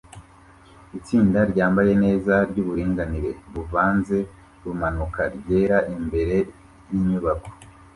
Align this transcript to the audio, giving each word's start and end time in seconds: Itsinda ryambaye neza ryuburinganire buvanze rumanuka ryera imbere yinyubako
Itsinda 0.97 1.39
ryambaye 1.51 1.93
neza 2.03 2.33
ryuburinganire 2.49 3.31
buvanze 3.53 4.17
rumanuka 4.63 5.21
ryera 5.35 5.77
imbere 5.95 6.35
yinyubako 6.89 7.49